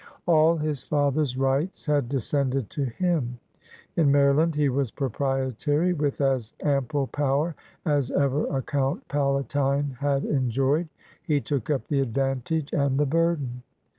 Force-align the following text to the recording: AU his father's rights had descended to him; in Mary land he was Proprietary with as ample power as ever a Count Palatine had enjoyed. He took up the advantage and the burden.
AU 0.27 0.57
his 0.57 0.81
father's 0.81 1.37
rights 1.37 1.85
had 1.85 2.09
descended 2.09 2.71
to 2.71 2.85
him; 2.85 3.37
in 3.95 4.11
Mary 4.11 4.33
land 4.33 4.55
he 4.55 4.67
was 4.67 4.89
Proprietary 4.89 5.93
with 5.93 6.19
as 6.21 6.53
ample 6.63 7.05
power 7.05 7.53
as 7.85 8.09
ever 8.09 8.47
a 8.47 8.63
Count 8.63 9.07
Palatine 9.09 9.95
had 9.99 10.25
enjoyed. 10.25 10.87
He 11.21 11.39
took 11.39 11.69
up 11.69 11.87
the 11.87 11.99
advantage 11.99 12.73
and 12.73 12.99
the 12.99 13.05
burden. 13.05 13.61